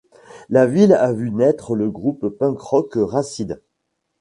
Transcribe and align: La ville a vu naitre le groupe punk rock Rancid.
La 0.49 0.65
ville 0.65 0.93
a 0.93 1.13
vu 1.13 1.29
naitre 1.29 1.75
le 1.75 1.91
groupe 1.91 2.27
punk 2.29 2.59
rock 2.59 2.93
Rancid. 2.95 3.61